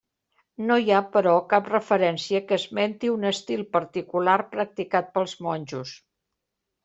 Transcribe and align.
No 0.69 0.75
hi 0.83 0.87
ha, 0.91 0.99
però, 1.15 1.33
cap 1.51 1.67
referència 1.73 2.39
que 2.51 2.57
esmenti 2.61 3.11
un 3.17 3.29
estil 3.31 3.61
particular 3.77 4.37
practicat 4.57 5.15
pels 5.19 5.35
monjos. 5.49 5.93